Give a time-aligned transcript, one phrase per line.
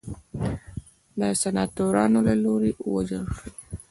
[1.19, 3.47] د سناتورانو له لوري ووژل شو.